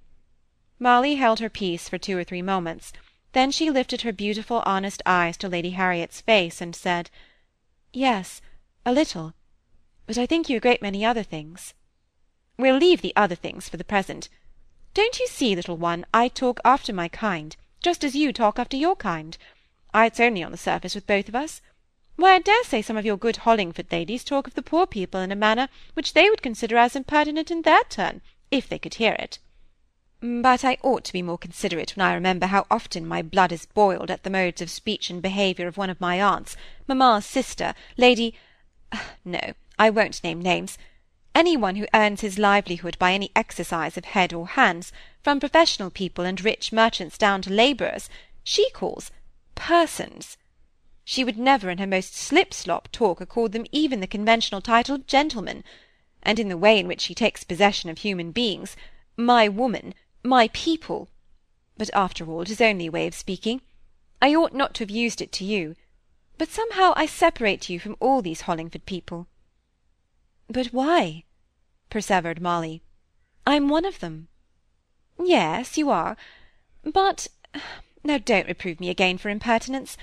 Molly 0.79 1.17
held 1.17 1.41
her 1.41 1.51
peace 1.51 1.89
for 1.89 1.99
two 1.99 2.17
or 2.17 2.23
three 2.23 2.43
moments. 2.43 2.93
Then 3.33 3.51
she 3.51 3.71
lifted 3.71 4.03
her 4.03 4.13
beautiful 4.13 4.63
honest 4.65 5.03
eyes 5.05 5.37
to 5.39 5.49
Lady 5.49 5.71
Harriet's 5.71 6.21
face, 6.21 6.61
and 6.61 6.75
said, 6.75 7.11
"Yes, 7.93 8.41
a 8.87 8.93
little. 8.93 9.35
But 10.07 10.17
I 10.17 10.27
think 10.27 10.49
you 10.49 10.57
a 10.57 10.61
great 10.61 10.81
many 10.81 11.05
other 11.05 11.23
things." 11.23 11.75
"We'll 12.57 12.79
leave 12.79 13.03
the 13.03 13.15
other 13.15 13.35
things 13.35 13.69
for 13.69 13.77
the 13.77 13.85
present. 13.85 14.29
Don't 14.95 15.19
you 15.21 15.27
see, 15.29 15.55
little 15.55 15.77
one, 15.77 16.07
I 16.13 16.29
talk 16.29 16.59
after 16.65 16.93
my 16.93 17.09
kind, 17.09 17.55
just 17.81 18.03
as 18.03 18.17
you 18.17 18.33
talk 18.33 18.59
after 18.59 18.77
your 18.77 18.97
kind. 18.97 19.37
Ah, 19.93 20.07
it's 20.07 20.19
only 20.21 20.43
on 20.43 20.51
the 20.51 20.59
surface 20.59 20.95
with 20.95 21.07
both 21.07 21.29
of 21.29 21.37
us. 21.37 21.61
Why, 22.17 22.35
I 22.35 22.39
dare 22.41 22.65
say 22.65 22.83
some 22.83 22.97
of 22.97 23.07
your 23.07 23.17
good 23.17 23.37
Hollingford 23.45 23.93
ladies 23.93 24.25
talk 24.25 24.47
of 24.47 24.55
the 24.55 24.63
poor 24.63 24.87
people 24.87 25.21
in 25.21 25.31
a 25.31 25.37
manner 25.37 25.69
which 25.95 26.15
they 26.15 26.29
would 26.29 26.43
consider 26.43 26.77
as 26.77 26.97
impertinent 26.97 27.51
in 27.51 27.63
their 27.63 27.85
turn, 27.85 28.23
if 28.51 28.69
they 28.69 28.79
could 28.79 28.95
hear 28.95 29.13
it. 29.13 29.39
But 30.21 30.65
I 30.65 30.79
ought 30.83 31.05
to 31.05 31.13
be 31.13 31.23
more 31.23 31.39
considerate 31.39 31.95
when 31.95 32.05
I 32.05 32.13
remember 32.13 32.47
how 32.47 32.67
often 32.73 33.07
my 33.07 33.23
blood 33.23 33.53
is 33.53 33.67
boiled 33.67 34.11
at 34.11 34.25
the 34.25 34.31
modes 34.31 34.61
of 34.61 34.69
speech 34.69 35.11
and 35.11 35.23
behaviour 35.23 35.69
of 35.69 35.77
one 35.77 35.91
of 35.91 36.01
my 36.01 36.21
aunts, 36.21 36.57
mamma's 36.89 37.25
sister, 37.25 37.73
Lady—no, 37.97 39.41
I 39.79 39.91
won't 39.91 40.25
name 40.25 40.41
names. 40.41 40.77
Any 41.37 41.57
one 41.57 41.77
who 41.77 41.87
earns 41.95 42.23
his 42.23 42.37
livelihood 42.37 42.99
by 42.99 43.13
any 43.13 43.31
exercise 43.37 43.97
of 43.97 44.07
head 44.07 44.33
or 44.33 44.49
hands, 44.49 44.93
from 45.23 45.39
professional 45.39 45.89
people 45.89 46.25
and 46.25 46.45
rich 46.45 46.73
merchants 46.73 47.17
down 47.17 47.41
to 47.43 47.53
labourers, 47.53 48.11
she 48.43 48.71
calls 48.71 49.13
persons. 49.55 50.37
She 51.05 51.23
would 51.23 51.39
never 51.39 51.71
in 51.71 51.79
her 51.79 51.87
most 51.87 52.17
slip-slop 52.17 52.91
talk 52.91 53.21
accord 53.21 53.53
them 53.53 53.67
even 53.71 54.01
the 54.01 54.09
conventional 54.09 54.63
title 54.63 54.97
of 54.97 55.07
gentleman, 55.07 55.63
and 56.25 56.41
in 56.41 56.49
the 56.49 56.59
way 56.59 56.77
in 56.77 56.89
which 56.89 57.03
she 57.03 57.15
takes 57.15 57.45
possession 57.45 57.89
of 57.89 57.99
human 57.99 58.33
beings, 58.33 58.75
my 59.17 59.49
woman, 59.49 59.95
my 60.23 60.49
people. 60.53 61.09
But 61.77 61.91
after 61.95 62.27
all, 62.27 62.43
it 62.43 62.51
is 62.51 62.61
only 62.61 62.87
a 62.87 62.91
way 62.91 63.07
of 63.07 63.15
speaking. 63.15 63.61
I 64.21 64.35
ought 64.35 64.55
not 64.55 64.75
to 64.75 64.83
have 64.83 64.91
used 64.91 65.21
it 65.21 65.33
to 65.33 65.45
you, 65.45 65.77
but 66.37 66.49
somehow 66.49 66.93
I 66.97 67.07
separate 67.07 67.69
you 67.69 67.79
from 67.79 67.97
all 68.01 68.23
these 68.23 68.43
Hollingford 68.43 68.85
people. 68.85 69.29
But 70.49 70.69
why? 70.69 71.25
persevered 71.91 72.41
Molly. 72.41 72.83
I'm 73.47 73.69
one 73.69 73.85
of 73.85 74.01
them. 74.01 74.29
Yes, 75.23 75.79
you 75.79 75.91
are. 75.91 76.17
But 76.85 77.29
now 78.05 78.19
don't 78.19 78.49
reprove 78.49 78.81
me 78.81 78.91
again 78.91 79.19
for 79.19 79.31
impertinence. 79.31 79.97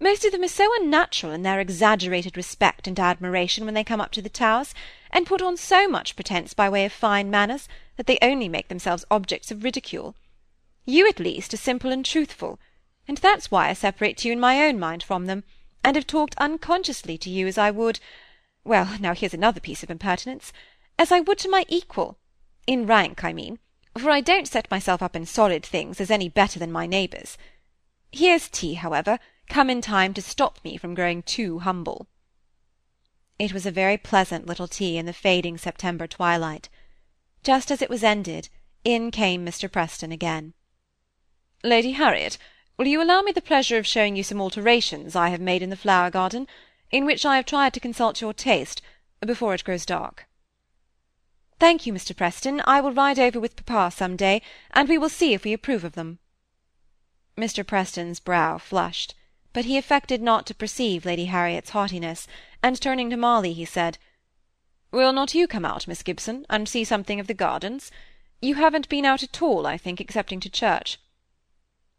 Most 0.00 0.24
of 0.24 0.30
them 0.30 0.44
are 0.44 0.48
so 0.48 0.70
unnatural 0.80 1.32
in 1.32 1.42
their 1.42 1.58
exaggerated 1.58 2.36
respect 2.36 2.86
and 2.86 2.98
admiration 3.00 3.64
when 3.64 3.74
they 3.74 3.82
come 3.82 4.00
up 4.00 4.12
to 4.12 4.22
the 4.22 4.28
Towers, 4.28 4.72
and 5.10 5.26
put 5.26 5.42
on 5.42 5.56
so 5.56 5.88
much 5.88 6.14
pretence 6.14 6.54
by 6.54 6.68
way 6.68 6.84
of 6.84 6.92
fine 6.92 7.30
manners, 7.30 7.68
that 7.96 8.06
they 8.06 8.18
only 8.22 8.48
make 8.48 8.68
themselves 8.68 9.04
objects 9.10 9.50
of 9.50 9.64
ridicule. 9.64 10.14
You, 10.84 11.08
at 11.08 11.18
least, 11.18 11.52
are 11.52 11.56
simple 11.56 11.90
and 11.90 12.04
truthful, 12.04 12.60
and 13.08 13.18
that's 13.18 13.50
why 13.50 13.68
I 13.68 13.72
separate 13.72 14.24
you 14.24 14.32
in 14.32 14.38
my 14.38 14.64
own 14.64 14.78
mind 14.78 15.02
from 15.02 15.26
them, 15.26 15.42
and 15.82 15.96
have 15.96 16.06
talked 16.06 16.36
unconsciously 16.38 17.18
to 17.18 17.30
you 17.30 17.48
as 17.48 17.58
I 17.58 17.72
would—well, 17.72 18.98
now 19.00 19.14
here's 19.14 19.34
another 19.34 19.60
piece 19.60 19.82
of 19.82 19.90
impertinence—as 19.90 21.10
I 21.10 21.20
would 21.20 21.38
to 21.38 21.50
my 21.50 21.66
equal, 21.68 22.18
in 22.68 22.86
rank, 22.86 23.24
I 23.24 23.32
mean, 23.32 23.58
for 23.96 24.10
I 24.10 24.20
don't 24.20 24.46
set 24.46 24.70
myself 24.70 25.02
up 25.02 25.16
in 25.16 25.26
solid 25.26 25.66
things 25.66 26.00
as 26.00 26.10
any 26.10 26.28
better 26.28 26.60
than 26.60 26.70
my 26.70 26.86
neighbours. 26.86 27.36
Here's 28.12 28.48
tea, 28.48 28.74
however, 28.74 29.18
come 29.48 29.70
in 29.70 29.80
time 29.80 30.14
to 30.14 30.22
stop 30.22 30.58
me 30.62 30.76
from 30.76 30.94
growing 30.94 31.22
too 31.22 31.60
humble. 31.60 32.06
It 33.38 33.52
was 33.52 33.66
a 33.66 33.70
very 33.70 33.96
pleasant 33.96 34.46
little 34.46 34.68
tea 34.68 34.98
in 34.98 35.06
the 35.06 35.12
fading 35.12 35.58
September 35.58 36.06
twilight. 36.06 36.68
Just 37.42 37.70
as 37.70 37.80
it 37.80 37.90
was 37.90 38.02
ended, 38.02 38.48
in 38.84 39.10
came 39.10 39.46
Mr. 39.46 39.70
Preston 39.70 40.12
again. 40.12 40.54
Lady 41.62 41.92
Harriet, 41.92 42.36
will 42.76 42.86
you 42.86 43.02
allow 43.02 43.22
me 43.22 43.32
the 43.32 43.40
pleasure 43.40 43.78
of 43.78 43.86
showing 43.86 44.16
you 44.16 44.22
some 44.22 44.40
alterations 44.40 45.14
I 45.14 45.28
have 45.28 45.40
made 45.40 45.62
in 45.62 45.70
the 45.70 45.76
flower 45.76 46.10
garden, 46.10 46.46
in 46.90 47.06
which 47.06 47.24
I 47.24 47.36
have 47.36 47.46
tried 47.46 47.74
to 47.74 47.80
consult 47.80 48.20
your 48.20 48.34
taste, 48.34 48.82
before 49.20 49.54
it 49.54 49.64
grows 49.64 49.86
dark? 49.86 50.26
Thank 51.58 51.86
you, 51.86 51.92
Mr. 51.92 52.16
Preston. 52.16 52.60
I 52.64 52.80
will 52.80 52.92
ride 52.92 53.18
over 53.18 53.40
with 53.40 53.56
papa 53.56 53.94
some 53.94 54.16
day, 54.16 54.42
and 54.72 54.88
we 54.88 54.98
will 54.98 55.08
see 55.08 55.32
if 55.32 55.44
we 55.44 55.52
approve 55.52 55.84
of 55.84 55.92
them. 55.92 56.18
Mr. 57.36 57.66
Preston's 57.66 58.20
brow 58.20 58.58
flushed 58.58 59.14
but 59.58 59.64
he 59.64 59.76
affected 59.76 60.22
not 60.22 60.46
to 60.46 60.54
perceive 60.54 61.04
Lady 61.04 61.24
Harriet's 61.24 61.70
haughtiness, 61.70 62.28
and 62.62 62.80
turning 62.80 63.10
to 63.10 63.16
Molly, 63.16 63.52
he 63.52 63.64
said, 63.64 63.98
"Will 64.92 65.12
not 65.12 65.34
you 65.34 65.48
come 65.48 65.64
out, 65.64 65.88
Miss 65.88 66.04
Gibson, 66.04 66.46
and 66.48 66.68
see 66.68 66.84
something 66.84 67.18
of 67.18 67.26
the 67.26 67.34
gardens? 67.34 67.90
You 68.40 68.54
haven't 68.54 68.88
been 68.88 69.04
out 69.04 69.24
at 69.24 69.42
all, 69.42 69.66
I 69.66 69.76
think, 69.76 70.00
excepting 70.00 70.38
to 70.38 70.48
church." 70.48 70.98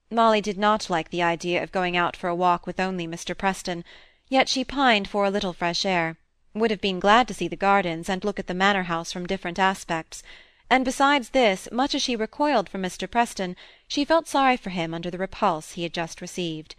Molly 0.10 0.40
did 0.40 0.58
not 0.58 0.90
like 0.90 1.10
the 1.10 1.22
idea 1.22 1.62
of 1.62 1.74
going 1.74 1.98
out 1.98 2.16
for 2.16 2.30
a 2.30 2.34
walk 2.34 2.66
with 2.66 2.80
only 2.80 3.06
Mr. 3.06 3.38
Preston, 3.38 3.84
yet 4.30 4.48
she 4.48 4.64
pined 4.64 5.10
for 5.10 5.26
a 5.26 5.30
little 5.30 5.52
fresh 5.52 5.84
air, 5.84 6.16
would 6.54 6.72
have 6.72 6.80
been 6.80 7.02
glad 7.02 7.28
to 7.28 7.34
see 7.34 7.50
the 7.50 7.58
gardens 7.58 8.08
and 8.08 8.24
look 8.24 8.40
at 8.40 8.48
the 8.48 8.54
manor 8.54 8.84
house 8.84 9.12
from 9.12 9.28
different 9.28 9.60
aspects, 9.60 10.24
and 10.70 10.86
besides 10.86 11.32
this, 11.32 11.68
much 11.74 11.94
as 11.94 12.02
she 12.02 12.16
recoiled 12.16 12.70
from 12.70 12.84
Mr. 12.84 13.12
Preston, 13.12 13.58
she 13.86 14.06
felt 14.06 14.30
sorry 14.30 14.56
for 14.56 14.70
him 14.70 14.94
under 14.94 15.12
the 15.12 15.18
repulse 15.18 15.74
he 15.74 15.84
had 15.84 15.94
just 15.94 16.22
received. 16.22 16.76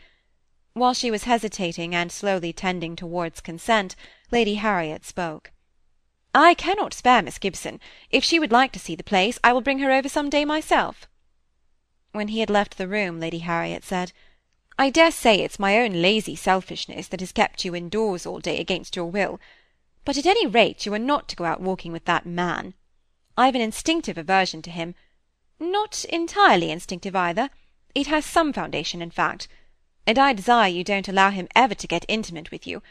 While 0.73 0.95
she 0.95 1.11
was 1.11 1.25
hesitating 1.25 1.97
and 1.97 2.13
slowly 2.13 2.53
tending 2.53 2.95
towards 2.95 3.41
consent, 3.41 3.97
Lady 4.31 4.55
Harriet 4.55 5.05
spoke. 5.05 5.51
"I 6.33 6.55
cannot 6.55 6.95
spare 6.95 7.23
Miss 7.23 7.39
Gibson. 7.39 7.81
If 8.09 8.23
she 8.23 8.39
would 8.39 8.53
like 8.53 8.71
to 8.73 8.79
see 8.79 8.95
the 8.95 9.03
place, 9.03 9.37
I 9.43 9.53
will 9.53 9.63
bring 9.63 9.81
her 9.81 9.91
over 9.91 10.09
some 10.09 10.31
day 10.31 10.45
myself." 10.45 11.09
When 12.13 12.29
he 12.29 12.39
had 12.39 12.51
left 12.51 12.79
the 12.79 12.87
room, 12.87 13.19
Lady 13.19 13.41
Harriet 13.41 13.83
said, 13.83 14.13
"I 14.79 14.91
dare 14.91 15.11
say 15.11 15.41
it's 15.41 15.59
my 15.59 15.77
own 15.77 16.01
lazy 16.01 16.37
selfishness 16.37 17.09
that 17.09 17.19
has 17.19 17.33
kept 17.33 17.65
you 17.65 17.75
indoors 17.75 18.25
all 18.25 18.39
day 18.39 18.61
against 18.61 18.95
your 18.95 19.11
will. 19.11 19.41
But 20.05 20.17
at 20.17 20.25
any 20.25 20.47
rate 20.47 20.87
you 20.87 20.95
are 20.95 21.01
not 21.01 21.29
to 21.31 21.37
go 21.37 21.47
out 21.47 21.61
walking 21.61 21.91
with 21.91 22.05
that 22.05 22.27
man. 22.27 22.75
I've 23.37 23.57
an 23.57 23.61
instinctive 23.61 24.17
aversion 24.17 24.63
to 24.63 24.71
him. 24.71 24.95
Not 25.59 26.05
entirely 26.05 26.71
instinctive 26.71 27.17
either. 27.17 27.51
It 27.93 28.07
has 28.07 28.25
some 28.25 28.53
foundation, 28.53 29.03
in 29.03 29.11
fact 29.11 29.49
and 30.07 30.19
I 30.19 30.33
desire 30.33 30.69
you 30.69 30.83
don't 30.83 31.09
allow 31.09 31.31
him 31.31 31.49
ever 31.55 31.75
to 31.75 31.87
get 31.87 32.05
intimate 32.09 32.51
with 32.51 32.67
you. 32.67 32.83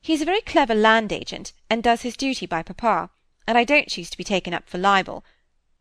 He 0.00 0.12
is 0.12 0.22
a 0.22 0.24
very 0.24 0.40
clever 0.40 0.74
land 0.74 1.12
agent, 1.12 1.52
and 1.68 1.82
does 1.82 2.02
his 2.02 2.16
duty 2.16 2.46
by 2.46 2.62
papa, 2.62 3.10
and 3.46 3.58
I 3.58 3.64
don't 3.64 3.88
choose 3.88 4.10
to 4.10 4.16
be 4.16 4.24
taken 4.24 4.54
up 4.54 4.68
for 4.68 4.78
libel. 4.78 5.24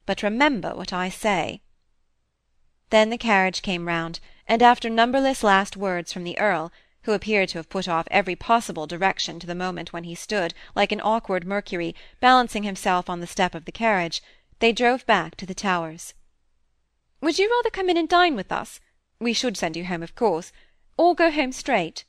But 0.06 0.24
remember 0.24 0.76
what 0.76 0.94
I 0.94 1.10
say." 1.10 1.62
Then 2.90 3.10
the 3.10 3.18
carriage 3.18 3.62
came 3.62 3.88
round, 3.88 4.20
and 4.48 4.62
after 4.62 4.90
numberless 4.90 5.44
last 5.44 5.78
words 5.78 6.14
from 6.14 6.24
the 6.24 6.38
Earl, 6.38 6.72
who 7.04 7.14
appeared 7.14 7.50
to 7.50 7.60
have 7.60 7.70
put 7.70 7.88
off 7.88 8.08
every 8.12 8.36
possible 8.36 8.88
direction 8.88 9.40
to 9.40 9.48
the 9.48 9.56
moment 9.56 9.94
when 9.94 10.04
he 10.04 10.16
stood, 10.16 10.54
like 10.76 10.92
an 10.92 11.02
awkward 11.02 11.46
Mercury, 11.46 11.96
balancing 12.20 12.64
himself 12.64 13.10
on 13.10 13.20
the 13.20 13.28
step 13.28 13.56
of 13.56 13.66
the 13.66 13.72
carriage, 13.72 14.22
they 14.60 14.72
drove 14.72 15.06
back 15.06 15.36
to 15.36 15.46
the 15.46 15.56
Towers. 15.56 16.14
"Would 17.22 17.40
you 17.40 17.50
rather 17.50 17.70
come 17.70 17.90
in 17.90 17.98
and 17.98 18.10
dine 18.10 18.36
with 18.36 18.52
us? 18.52 18.80
We 19.20 19.34
should 19.34 19.56
send 19.58 19.76
you 19.76 19.86
home, 19.86 20.04
of 20.04 20.16
course 20.16 20.52
or 20.98 21.14
go 21.14 21.30
home 21.30 21.52
straight?" 21.52 22.06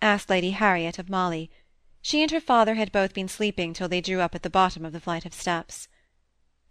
asked 0.00 0.30
Lady 0.30 0.52
Harriet 0.52 0.98
of 0.98 1.10
Molly. 1.10 1.50
She 2.00 2.22
and 2.22 2.30
her 2.30 2.40
father 2.40 2.74
had 2.74 2.90
both 2.90 3.14
been 3.14 3.28
sleeping 3.28 3.72
till 3.72 3.88
they 3.88 4.00
drew 4.00 4.20
up 4.20 4.34
at 4.34 4.42
the 4.42 4.50
bottom 4.50 4.84
of 4.84 4.92
the 4.92 5.00
flight 5.00 5.24
of 5.26 5.34
steps. 5.34 5.86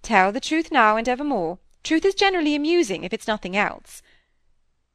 "Tell 0.01 0.31
the 0.31 0.39
truth 0.39 0.71
now 0.71 0.97
and 0.97 1.07
evermore. 1.07 1.59
Truth 1.83 2.05
is 2.05 2.15
generally 2.15 2.55
amusing, 2.55 3.03
if 3.03 3.13
it's 3.13 3.27
nothing 3.27 3.55
else." 3.55 4.01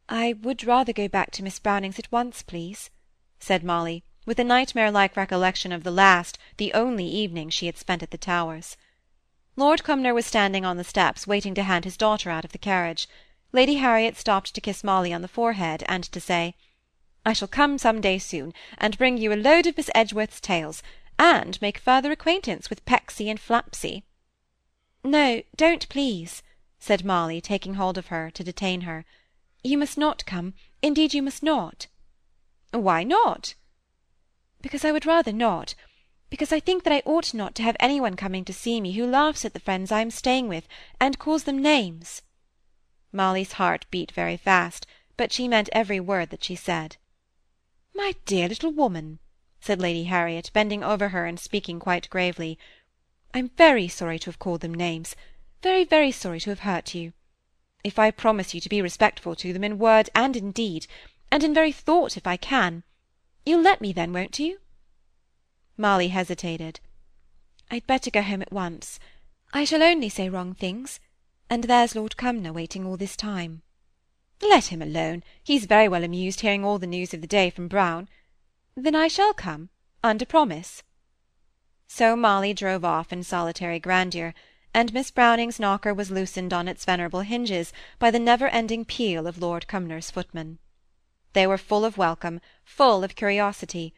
"I 0.08 0.32
would 0.32 0.64
rather 0.64 0.92
go 0.92 1.08
back 1.08 1.30
to 1.32 1.42
Miss 1.42 1.58
Brownings 1.58 1.98
at 1.98 2.10
once, 2.12 2.42
please," 2.42 2.90
said 3.38 3.64
Molly, 3.64 4.04
with 4.24 4.38
a 4.38 4.44
nightmare-like 4.44 5.16
recollection 5.16 5.72
of 5.72 5.84
the 5.84 5.90
last, 5.90 6.36
the 6.56 6.74
only 6.74 7.06
evening 7.06 7.48
she 7.48 7.66
had 7.66 7.78
spent 7.78 8.02
at 8.02 8.10
the 8.10 8.18
Towers. 8.18 8.76
Lord 9.54 9.84
Cumnor 9.84 10.12
was 10.12 10.26
standing 10.26 10.64
on 10.64 10.76
the 10.76 10.84
steps 10.84 11.26
waiting 11.26 11.54
to 11.54 11.62
hand 11.62 11.84
his 11.84 11.96
daughter 11.96 12.28
out 12.28 12.44
of 12.44 12.52
the 12.52 12.58
carriage. 12.58 13.08
Lady 13.52 13.76
Harriet 13.76 14.16
stopped 14.16 14.52
to 14.54 14.60
kiss 14.60 14.82
Molly 14.82 15.12
on 15.12 15.22
the 15.22 15.28
forehead, 15.28 15.84
and 15.88 16.02
to 16.02 16.20
say, 16.20 16.56
"I 17.24 17.32
shall 17.32 17.46
come 17.46 17.78
some 17.78 18.00
day 18.00 18.18
soon, 18.18 18.52
and 18.76 18.98
bring 18.98 19.18
you 19.18 19.32
a 19.32 19.36
load 19.38 19.68
of 19.68 19.76
Miss 19.76 19.88
Edgeworth's 19.94 20.40
tales, 20.40 20.82
and 21.16 21.56
make 21.62 21.78
further 21.78 22.10
acquaintance 22.10 22.68
with 22.68 22.84
Pecksy 22.84 23.30
and 23.30 23.38
Flapsy." 23.38 24.02
"No, 25.04 25.42
don't, 25.54 25.88
please," 25.88 26.42
said 26.80 27.04
Molly, 27.04 27.40
taking 27.40 27.74
hold 27.74 27.96
of 27.96 28.08
her, 28.08 28.32
to 28.32 28.42
detain 28.42 28.80
her. 28.80 29.04
"You 29.62 29.78
must 29.78 29.96
not 29.96 30.26
come; 30.26 30.54
indeed 30.82 31.14
you 31.14 31.22
must 31.22 31.44
not." 31.44 31.86
"Why 32.72 33.04
not?" 33.04 33.54
"Because 34.60 34.84
I 34.84 34.90
would 34.90 35.06
rather 35.06 35.32
not; 35.32 35.76
because 36.30 36.50
I 36.50 36.58
think 36.58 36.82
that 36.82 36.92
I 36.92 37.00
ought 37.06 37.32
not 37.32 37.54
to 37.54 37.62
have 37.62 37.76
any 37.78 38.00
one 38.00 38.16
coming 38.16 38.44
to 38.44 38.52
see 38.52 38.80
me 38.80 38.94
who 38.94 39.06
laughs 39.06 39.44
at 39.44 39.52
the 39.52 39.60
friends 39.60 39.92
I 39.92 40.00
am 40.00 40.10
staying 40.10 40.48
with, 40.48 40.66
and 40.98 41.20
calls 41.20 41.44
them 41.44 41.62
names. 41.62 42.22
Molly's 43.16 43.52
heart 43.52 43.86
beat 43.90 44.12
very 44.12 44.36
fast, 44.36 44.86
but 45.16 45.32
she 45.32 45.48
meant 45.48 45.70
every 45.72 45.98
word 45.98 46.28
that 46.28 46.44
she 46.44 46.54
said. 46.54 46.98
"My 47.94 48.14
dear 48.26 48.46
little 48.46 48.72
woman," 48.72 49.20
said 49.58 49.80
Lady 49.80 50.04
Harriet, 50.04 50.50
bending 50.52 50.84
over 50.84 51.08
her 51.08 51.24
and 51.24 51.40
speaking 51.40 51.80
quite 51.80 52.10
gravely, 52.10 52.58
"I'm 53.32 53.48
very 53.48 53.88
sorry 53.88 54.18
to 54.18 54.26
have 54.26 54.38
called 54.38 54.60
them 54.60 54.74
names, 54.74 55.16
very, 55.62 55.82
very 55.82 56.12
sorry 56.12 56.40
to 56.40 56.50
have 56.50 56.58
hurt 56.58 56.94
you. 56.94 57.14
If 57.82 57.98
I 57.98 58.10
promise 58.10 58.52
you 58.52 58.60
to 58.60 58.68
be 58.68 58.82
respectful 58.82 59.34
to 59.36 59.50
them 59.50 59.64
in 59.64 59.78
word 59.78 60.10
and 60.14 60.36
in 60.36 60.52
deed, 60.52 60.86
and 61.32 61.42
in 61.42 61.54
very 61.54 61.72
thought 61.72 62.18
if 62.18 62.26
I 62.26 62.36
can, 62.36 62.84
you'll 63.46 63.62
let 63.62 63.80
me 63.80 63.94
then, 63.94 64.12
won't 64.12 64.38
you?" 64.38 64.60
Molly 65.78 66.08
hesitated. 66.08 66.80
"I'd 67.70 67.86
better 67.86 68.10
go 68.10 68.20
home 68.20 68.42
at 68.42 68.52
once. 68.52 69.00
I 69.54 69.64
shall 69.64 69.82
only 69.82 70.10
say 70.10 70.28
wrong 70.28 70.52
things 70.52 71.00
and 71.48 71.64
there's 71.64 71.94
Lord 71.94 72.16
Cumnor 72.16 72.52
waiting 72.52 72.84
all 72.84 72.96
this 72.96 73.16
time." 73.16 73.62
"Let 74.42 74.66
him 74.66 74.82
alone. 74.82 75.22
He's 75.42 75.64
very 75.66 75.88
well 75.88 76.04
amused 76.04 76.40
hearing 76.40 76.64
all 76.64 76.78
the 76.78 76.86
news 76.86 77.14
of 77.14 77.20
the 77.20 77.26
day 77.26 77.50
from 77.50 77.68
Brown. 77.68 78.08
Then 78.74 78.94
I 78.94 79.08
shall 79.08 79.32
come, 79.32 79.70
under 80.02 80.26
promise." 80.26 80.82
So 81.86 82.16
Molly 82.16 82.52
drove 82.52 82.84
off 82.84 83.12
in 83.12 83.22
solitary 83.22 83.78
grandeur, 83.78 84.34
and 84.74 84.92
Miss 84.92 85.10
Browning's 85.10 85.58
knocker 85.60 85.94
was 85.94 86.10
loosened 86.10 86.52
on 86.52 86.68
its 86.68 86.84
venerable 86.84 87.20
hinges 87.20 87.72
by 87.98 88.10
the 88.10 88.18
never-ending 88.18 88.84
peal 88.84 89.26
of 89.26 89.38
Lord 89.38 89.66
Cumnor's 89.66 90.10
footman. 90.10 90.58
They 91.32 91.46
were 91.46 91.56
full 91.56 91.84
of 91.84 91.96
welcome, 91.96 92.40
full 92.64 93.04
of 93.04 93.14
curiosity. 93.14 93.94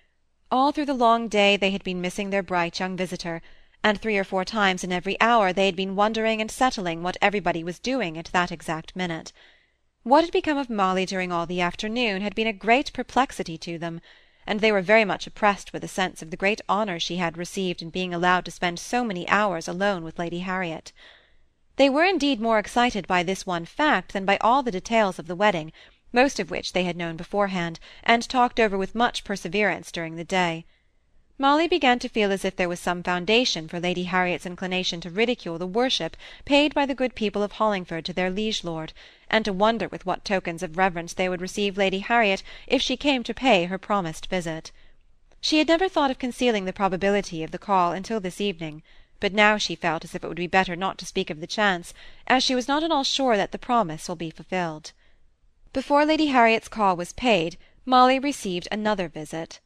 All 0.51 0.71
through 0.71 0.87
the 0.87 0.95
long 0.95 1.29
day 1.29 1.57
they 1.57 1.71
had 1.71 1.83
been 1.83 2.01
missing 2.01 2.31
their 2.31 2.43
bright 2.43 2.79
young 2.79 2.97
visitor, 2.97 3.43
and 3.83 4.01
three 4.01 4.19
or 4.19 4.25
four 4.25 4.45
times 4.45 4.83
in 4.83 4.93
every 4.93 5.21
hour 5.21 5.53
they 5.53 5.67
had 5.67 5.77
been 5.77 5.97
wondering 5.97 6.41
and 6.41 6.51
settling 6.51 7.03
what 7.03 7.17
everybody 7.23 7.63
was 7.63 7.79
doing 7.79 8.19
at 8.19 8.27
that 8.33 8.53
exact 8.53 8.95
minute. 8.97 9.33
What 10.03 10.25
had 10.25 10.33
become 10.33 10.59
of 10.59 10.71
Molly 10.71 11.07
during 11.07 11.33
all 11.33 11.47
the 11.47 11.61
afternoon 11.61 12.23
had 12.23 12.35
been 12.35 12.47
a 12.47 12.53
great 12.53 12.93
perplexity 12.93 13.59
to 13.59 13.79
them, 13.79 14.01
and 14.47 14.61
they 14.61 14.73
were 14.73 14.81
very 14.81 15.05
much 15.05 15.27
oppressed 15.27 15.73
with 15.73 15.85
a 15.85 15.89
sense 15.89 16.23
of 16.23 16.31
the 16.31 16.37
great 16.37 16.61
honour 16.69 16.99
she 16.99 17.17
had 17.17 17.37
received 17.37 17.83
in 17.83 17.91
being 17.91 18.15
allowed 18.15 18.45
to 18.47 18.51
spend 18.51 18.79
so 18.79 19.05
many 19.05 19.29
hours 19.29 19.69
alone 19.69 20.03
with 20.05 20.19
Lady 20.19 20.39
Harriet. 20.39 20.93
They 21.77 21.91
were 21.91 22.05
indeed 22.05 22.41
more 22.41 22.59
excited 22.59 23.07
by 23.07 23.23
this 23.23 23.47
one 23.47 23.65
fact 23.65 24.13
than 24.13 24.25
by 24.25 24.39
all 24.41 24.63
the 24.63 24.73
details 24.73 25.19
of 25.19 25.27
the 25.27 25.37
wedding, 25.37 25.73
most 26.13 26.41
of 26.41 26.51
which 26.51 26.73
they 26.73 26.85
had 26.85 26.97
known 26.97 27.17
beforehand, 27.17 27.79
and 28.03 28.27
talked 28.29 28.59
over 28.59 28.79
with 28.79 28.95
much 28.95 29.23
perseverance 29.23 29.93
during 29.93 30.17
the 30.17 30.25
day. 30.25 30.65
Molly 31.41 31.69
began 31.69 32.01
to 32.01 32.09
feel 32.09 32.33
as 32.33 32.45
if 32.45 32.57
there 32.57 32.69
was 32.69 32.81
some 32.81 33.03
foundation 33.03 33.69
for 33.69 33.79
Lady 33.79 34.05
Harriet's 34.05 34.45
inclination 34.45 35.01
to 35.01 35.11
ridicule 35.11 35.57
the 35.57 35.67
worship 35.67 36.17
paid 36.45 36.75
by 36.75 36.85
the 36.85 36.95
good 36.97 37.15
people 37.15 37.43
of 37.45 37.53
Hollingford 37.53 38.05
to 38.07 38.13
their 38.13 38.29
liege 38.29 38.65
lord, 38.65 38.93
and 39.31 39.45
to 39.45 39.53
wonder 39.53 39.87
with 39.87 40.05
what 40.05 40.25
tokens 40.25 40.63
of 40.63 40.77
reverence 40.77 41.15
they 41.15 41.29
would 41.29 41.41
receive 41.41 41.79
Lady 41.79 42.01
Harriet 42.01 42.43
if 42.67 42.83
she 42.83 42.97
came 42.97 43.23
to 43.23 43.33
pay 43.33 43.67
her 43.67 43.79
promised 43.79 44.27
visit. 44.27 44.73
She 45.41 45.59
had 45.59 45.69
never 45.69 45.89
thought 45.89 46.11
of 46.11 46.19
concealing 46.19 46.65
the 46.65 46.73
probability 46.73 47.45
of 47.45 47.53
the 47.53 47.59
call 47.59 47.93
until 47.93 48.19
this 48.19 48.41
evening 48.41 48.83
but 49.21 49.33
now 49.33 49.57
she 49.57 49.75
felt 49.75 50.05
as 50.05 50.15
if 50.15 50.23
it 50.23 50.29
would 50.29 50.37
be 50.37 50.47
better 50.47 50.77
not 50.77 50.97
to 50.99 51.07
speak 51.07 51.29
of 51.29 51.41
the 51.41 51.47
chance, 51.47 51.93
as 52.27 52.45
she 52.45 52.55
was 52.55 52.69
not 52.69 52.85
at 52.85 52.91
all 52.93 53.05
sure 53.05 53.37
that 53.37 53.53
the 53.53 53.59
promise 53.59 54.09
will 54.09 54.17
be 54.17 54.31
fulfilled. 54.31 54.93
Before 55.73 56.05
Lady 56.05 56.27
Harriet's 56.27 56.69
call 56.69 56.97
was 56.97 57.13
paid, 57.13 57.59
Molly 57.85 58.19
received 58.19 58.69
another 58.71 59.09
visit. 59.09 59.61